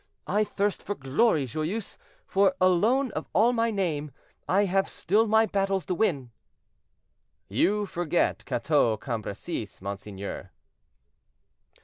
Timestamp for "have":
4.65-4.89